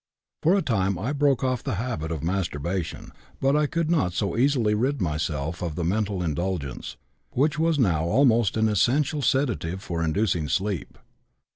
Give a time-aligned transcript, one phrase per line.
[0.41, 4.35] For a time I broke off the habit of masturbation, but I could not so
[4.35, 6.97] easily rid myself of the mental indulgence,
[7.33, 10.97] which was now almost an essential sedative for inducing sleep.